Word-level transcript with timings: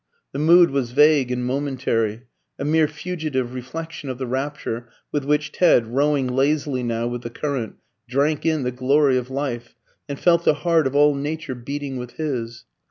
The 0.31 0.39
mood 0.39 0.71
was 0.71 0.93
vague 0.93 1.31
and 1.31 1.45
momentary 1.45 2.23
a 2.57 2.65
mere 2.65 2.87
fugitive 2.87 3.53
reflection 3.53 4.09
of 4.09 4.17
the 4.17 4.25
rapture 4.25 4.89
with 5.11 5.25
which 5.25 5.51
Ted, 5.51 5.85
rowing 5.85 6.25
lazily 6.27 6.81
now 6.81 7.05
with 7.05 7.21
the 7.21 7.29
current, 7.29 7.75
drank 8.07 8.43
in 8.43 8.63
the 8.63 8.71
glory 8.71 9.15
of 9.17 9.29
life, 9.29 9.75
and 10.09 10.19
felt 10.19 10.43
the 10.43 10.55
heart 10.65 10.87
of 10.87 10.95
all 10.95 11.13
nature 11.13 11.53
beating 11.53 11.97
with 11.97 12.13
his. 12.13 12.65